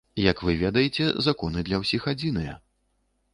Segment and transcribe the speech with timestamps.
[0.31, 2.57] Як вы ведаеце, законы для ўсіх адзіныя.